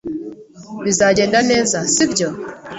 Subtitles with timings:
[0.83, 2.27] Bizagenda neza, sibyo?